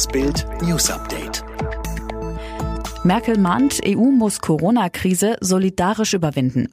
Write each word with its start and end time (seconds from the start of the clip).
Das 0.00 0.08
Bild 0.08 0.46
News 0.62 0.88
Update. 0.88 1.44
Merkel 3.04 3.36
mahnt, 3.36 3.80
EU 3.86 4.10
muss 4.10 4.40
Corona-Krise 4.40 5.36
solidarisch 5.42 6.14
überwinden. 6.14 6.70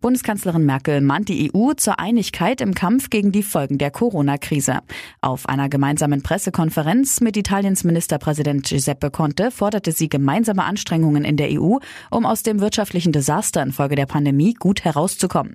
Bundeskanzlerin 0.00 0.66
Merkel 0.66 1.00
mahnt 1.00 1.28
die 1.28 1.52
EU 1.54 1.74
zur 1.74 2.00
Einigkeit 2.00 2.60
im 2.60 2.74
Kampf 2.74 3.10
gegen 3.10 3.30
die 3.30 3.44
Folgen 3.44 3.78
der 3.78 3.92
Corona-Krise. 3.92 4.80
Auf 5.20 5.48
einer 5.48 5.68
gemeinsamen 5.68 6.24
Pressekonferenz 6.24 7.20
mit 7.20 7.36
Italiens 7.36 7.84
Ministerpräsident 7.84 8.66
Giuseppe 8.66 9.12
Conte 9.12 9.52
forderte 9.52 9.92
sie 9.92 10.08
gemeinsame 10.08 10.64
Anstrengungen 10.64 11.24
in 11.24 11.36
der 11.36 11.50
EU, 11.52 11.76
um 12.10 12.26
aus 12.26 12.42
dem 12.42 12.58
wirtschaftlichen 12.58 13.12
Desaster 13.12 13.62
infolge 13.62 13.94
der 13.94 14.06
Pandemie 14.06 14.54
gut 14.54 14.84
herauszukommen. 14.84 15.54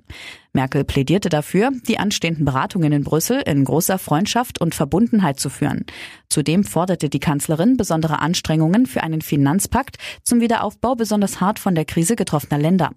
Merkel 0.54 0.84
plädierte 0.84 1.28
dafür, 1.28 1.70
die 1.88 1.98
anstehenden 1.98 2.44
Beratungen 2.44 2.92
in 2.92 3.02
Brüssel 3.02 3.42
in 3.44 3.64
großer 3.64 3.98
Freundschaft 3.98 4.60
und 4.60 4.74
Verbundenheit 4.74 5.40
zu 5.40 5.50
führen. 5.50 5.84
Zudem 6.28 6.64
forderte 6.64 7.08
die 7.08 7.20
Kanzlerin 7.20 7.76
besondere 7.76 8.20
Anstrengungen 8.20 8.86
für 8.86 9.02
einen 9.02 9.20
Finanzpakt 9.20 9.96
zum 10.22 10.40
Wiederaufbau 10.40 10.94
besonders 10.94 11.40
hart 11.40 11.58
von 11.58 11.74
der 11.74 11.84
Krise 11.84 12.14
getroffener 12.14 12.60
Länder. 12.60 12.92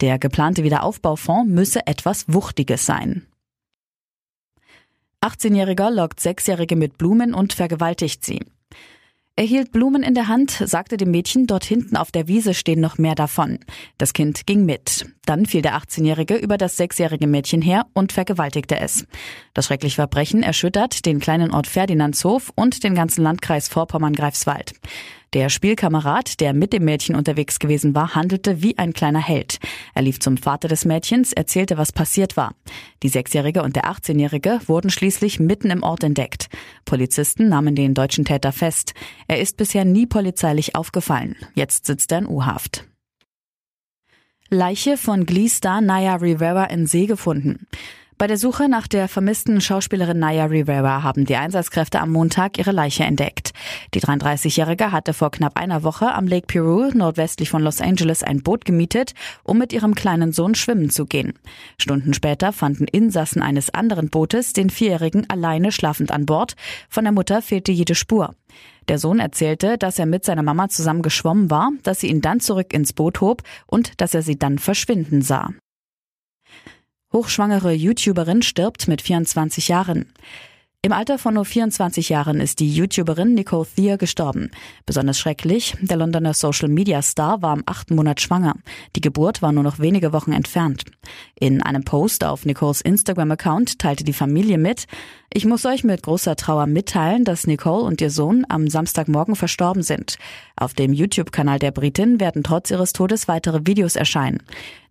Der 0.00 0.18
geplante 0.18 0.64
Wiederaufbaufonds 0.64 1.50
müsse 1.50 1.86
etwas 1.86 2.24
Wuchtiges 2.26 2.84
sein. 2.84 3.26
18-Jähriger 5.24 5.90
lockt 5.90 6.20
Sechsjährige 6.20 6.76
mit 6.76 6.98
Blumen 6.98 7.34
und 7.34 7.52
vergewaltigt 7.52 8.24
sie. 8.24 8.40
Er 9.38 9.44
hielt 9.44 9.70
Blumen 9.70 10.02
in 10.02 10.14
der 10.14 10.28
Hand, 10.28 10.50
sagte 10.50 10.96
dem 10.96 11.10
Mädchen, 11.10 11.46
dort 11.46 11.62
hinten 11.62 11.98
auf 11.98 12.10
der 12.10 12.26
Wiese 12.26 12.54
stehen 12.54 12.80
noch 12.80 12.96
mehr 12.96 13.14
davon. 13.14 13.58
Das 13.98 14.14
Kind 14.14 14.46
ging 14.46 14.64
mit. 14.64 15.04
Dann 15.26 15.44
fiel 15.44 15.60
der 15.60 15.76
18-Jährige 15.76 16.36
über 16.36 16.56
das 16.56 16.78
sechsjährige 16.78 17.26
Mädchen 17.26 17.60
her 17.60 17.84
und 17.92 18.12
vergewaltigte 18.12 18.80
es. 18.80 19.06
Das 19.52 19.66
schreckliche 19.66 19.96
Verbrechen 19.96 20.42
erschüttert 20.42 21.04
den 21.04 21.20
kleinen 21.20 21.50
Ort 21.50 21.66
Ferdinandshof 21.66 22.50
und 22.54 22.82
den 22.82 22.94
ganzen 22.94 23.22
Landkreis 23.22 23.68
Vorpommern-Greifswald. 23.68 24.72
Der 25.32 25.48
Spielkamerad, 25.48 26.40
der 26.40 26.54
mit 26.54 26.72
dem 26.72 26.84
Mädchen 26.84 27.16
unterwegs 27.16 27.58
gewesen 27.58 27.94
war, 27.94 28.14
handelte 28.14 28.62
wie 28.62 28.78
ein 28.78 28.92
kleiner 28.92 29.20
Held. 29.20 29.58
Er 29.94 30.02
lief 30.02 30.20
zum 30.20 30.36
Vater 30.36 30.68
des 30.68 30.84
Mädchens, 30.84 31.32
erzählte, 31.32 31.76
was 31.76 31.92
passiert 31.92 32.36
war. 32.36 32.54
Die 33.02 33.08
Sechsjährige 33.08 33.62
und 33.62 33.76
der 33.76 33.84
18-Jährige 33.84 34.60
wurden 34.66 34.90
schließlich 34.90 35.40
mitten 35.40 35.70
im 35.70 35.82
Ort 35.82 36.04
entdeckt. 36.04 36.48
Polizisten 36.84 37.48
nahmen 37.48 37.74
den 37.74 37.92
deutschen 37.92 38.24
Täter 38.24 38.52
fest. 38.52 38.94
Er 39.26 39.40
ist 39.40 39.56
bisher 39.56 39.84
nie 39.84 40.06
polizeilich 40.06 40.74
aufgefallen. 40.76 41.36
Jetzt 41.54 41.86
sitzt 41.86 42.12
er 42.12 42.18
in 42.18 42.28
U-Haft. 42.28 42.84
Leiche 44.48 44.96
von 44.96 45.26
Glee-Star 45.26 45.80
Naya 45.80 46.14
Rivera 46.16 46.66
in 46.66 46.86
See 46.86 47.06
gefunden. 47.06 47.66
Bei 48.18 48.26
der 48.26 48.38
Suche 48.38 48.66
nach 48.70 48.86
der 48.86 49.08
vermissten 49.08 49.60
Schauspielerin 49.60 50.18
Naya 50.18 50.46
Rivera 50.46 51.02
haben 51.02 51.26
die 51.26 51.36
Einsatzkräfte 51.36 52.00
am 52.00 52.12
Montag 52.12 52.58
ihre 52.58 52.72
Leiche 52.72 53.04
entdeckt. 53.04 53.52
Die 53.92 54.00
33-Jährige 54.00 54.90
hatte 54.90 55.12
vor 55.12 55.30
knapp 55.30 55.58
einer 55.58 55.82
Woche 55.82 56.14
am 56.14 56.26
Lake 56.26 56.46
Peru 56.46 56.90
nordwestlich 56.94 57.50
von 57.50 57.62
Los 57.62 57.82
Angeles 57.82 58.22
ein 58.22 58.42
Boot 58.42 58.64
gemietet, 58.64 59.12
um 59.42 59.58
mit 59.58 59.74
ihrem 59.74 59.94
kleinen 59.94 60.32
Sohn 60.32 60.54
schwimmen 60.54 60.88
zu 60.88 61.04
gehen. 61.04 61.34
Stunden 61.78 62.14
später 62.14 62.54
fanden 62.54 62.86
Insassen 62.86 63.42
eines 63.42 63.68
anderen 63.68 64.08
Bootes 64.08 64.54
den 64.54 64.70
Vierjährigen 64.70 65.28
alleine 65.28 65.70
schlafend 65.70 66.10
an 66.10 66.24
Bord. 66.24 66.56
Von 66.88 67.04
der 67.04 67.12
Mutter 67.12 67.42
fehlte 67.42 67.70
jede 67.70 67.94
Spur. 67.94 68.34
Der 68.88 68.98
Sohn 68.98 69.20
erzählte, 69.20 69.76
dass 69.76 69.98
er 69.98 70.06
mit 70.06 70.24
seiner 70.24 70.42
Mama 70.42 70.70
zusammen 70.70 71.02
geschwommen 71.02 71.50
war, 71.50 71.70
dass 71.82 72.00
sie 72.00 72.08
ihn 72.08 72.22
dann 72.22 72.40
zurück 72.40 72.72
ins 72.72 72.94
Boot 72.94 73.20
hob 73.20 73.42
und 73.66 74.00
dass 74.00 74.14
er 74.14 74.22
sie 74.22 74.38
dann 74.38 74.58
verschwinden 74.58 75.20
sah. 75.20 75.50
Hochschwangere 77.12 77.72
YouTuberin 77.72 78.42
stirbt 78.42 78.88
mit 78.88 79.00
24 79.00 79.68
Jahren. 79.68 80.06
Im 80.86 80.92
Alter 80.92 81.18
von 81.18 81.34
nur 81.34 81.44
24 81.44 82.10
Jahren 82.10 82.40
ist 82.40 82.60
die 82.60 82.72
YouTuberin 82.72 83.34
Nicole 83.34 83.66
Thier 83.66 83.96
gestorben. 83.96 84.52
Besonders 84.84 85.18
schrecklich, 85.18 85.74
der 85.80 85.96
Londoner 85.96 86.32
Social 86.32 86.68
Media 86.68 87.02
Star 87.02 87.42
war 87.42 87.56
im 87.56 87.64
achten 87.66 87.96
Monat 87.96 88.20
schwanger. 88.20 88.54
Die 88.94 89.00
Geburt 89.00 89.42
war 89.42 89.50
nur 89.50 89.64
noch 89.64 89.80
wenige 89.80 90.12
Wochen 90.12 90.30
entfernt. 90.30 90.84
In 91.34 91.60
einem 91.60 91.82
Post 91.82 92.22
auf 92.22 92.46
Nicoles 92.46 92.82
Instagram-Account 92.82 93.80
teilte 93.80 94.04
die 94.04 94.12
Familie 94.12 94.58
mit, 94.58 94.86
ich 95.34 95.44
muss 95.44 95.66
euch 95.66 95.82
mit 95.82 96.04
großer 96.04 96.36
Trauer 96.36 96.66
mitteilen, 96.68 97.24
dass 97.24 97.48
Nicole 97.48 97.82
und 97.82 98.00
ihr 98.00 98.10
Sohn 98.10 98.46
am 98.48 98.68
Samstagmorgen 98.68 99.34
verstorben 99.34 99.82
sind. 99.82 100.18
Auf 100.56 100.72
dem 100.72 100.92
YouTube-Kanal 100.92 101.58
der 101.58 101.72
Britin 101.72 102.20
werden 102.20 102.44
trotz 102.44 102.70
ihres 102.70 102.92
Todes 102.92 103.26
weitere 103.26 103.66
Videos 103.66 103.96
erscheinen. 103.96 104.40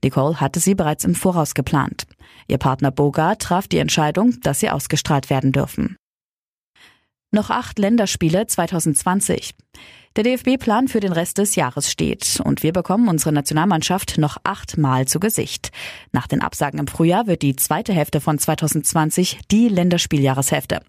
Nicole 0.03 0.41
hatte 0.41 0.59
sie 0.59 0.75
bereits 0.75 1.05
im 1.05 1.15
Voraus 1.15 1.53
geplant. 1.53 2.04
Ihr 2.47 2.57
Partner 2.57 2.91
Boga 2.91 3.35
traf 3.35 3.67
die 3.67 3.79
Entscheidung, 3.79 4.39
dass 4.41 4.59
sie 4.59 4.69
ausgestrahlt 4.69 5.29
werden 5.29 5.51
dürfen. 5.51 5.97
Noch 7.31 7.49
acht 7.49 7.79
Länderspiele 7.79 8.47
2020. 8.47 9.55
Der 10.15 10.23
DFB-Plan 10.23 10.87
für 10.87 11.01
den 11.01 11.11
Rest 11.11 11.39
des 11.39 11.55
Jahres 11.55 11.91
steht 11.91 12.39
und 12.41 12.63
wir 12.63 12.71
bekommen 12.71 13.09
unsere 13.09 13.33
Nationalmannschaft 13.33 14.17
noch 14.17 14.37
achtmal 14.45 15.05
zu 15.05 15.19
Gesicht. 15.19 15.71
Nach 16.13 16.25
den 16.25 16.41
Absagen 16.41 16.79
im 16.79 16.87
Frühjahr 16.87 17.27
wird 17.27 17.41
die 17.41 17.57
zweite 17.57 17.91
Hälfte 17.91 18.21
von 18.21 18.39
2020 18.39 19.39
die 19.51 19.67
Länderspieljahreshälfte. 19.67 20.79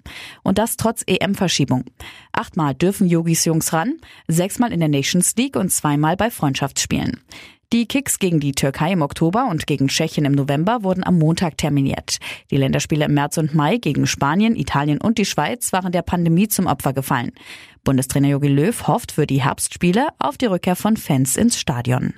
Und 0.44 0.58
das 0.58 0.76
trotz 0.76 1.02
EM-Verschiebung. 1.08 1.86
Achtmal 2.30 2.76
dürfen 2.76 3.08
Yogis 3.08 3.44
Jungs 3.44 3.72
ran, 3.72 3.96
sechsmal 4.28 4.72
in 4.72 4.78
der 4.78 4.88
Nations 4.88 5.34
League 5.34 5.56
und 5.56 5.72
zweimal 5.72 6.16
bei 6.16 6.30
Freundschaftsspielen. 6.30 7.20
Die 7.72 7.86
Kicks 7.86 8.20
gegen 8.20 8.38
die 8.38 8.52
Türkei 8.52 8.92
im 8.92 9.02
Oktober 9.02 9.48
und 9.50 9.66
gegen 9.66 9.88
Tschechien 9.88 10.24
im 10.24 10.32
November 10.32 10.84
wurden 10.84 11.02
am 11.04 11.18
Montag 11.18 11.58
terminiert. 11.58 12.18
Die 12.52 12.56
Länderspiele 12.56 13.06
im 13.06 13.14
März 13.14 13.38
und 13.38 13.56
Mai 13.56 13.78
gegen 13.78 14.06
Spanien, 14.06 14.54
Italien 14.54 15.00
und 15.00 15.18
die 15.18 15.24
Schweiz 15.24 15.72
waren 15.72 15.90
der 15.90 16.02
Pandemie 16.02 16.46
zum 16.46 16.66
Opfer 16.66 16.92
gefallen. 16.92 17.32
Bundestrainer 17.82 18.28
Jogi 18.28 18.48
Löw 18.48 18.86
hofft 18.86 19.10
für 19.10 19.26
die 19.26 19.42
Herbstspiele 19.42 20.08
auf 20.20 20.38
die 20.38 20.46
Rückkehr 20.46 20.76
von 20.76 20.96
Fans 20.96 21.36
ins 21.36 21.58
Stadion. 21.58 22.14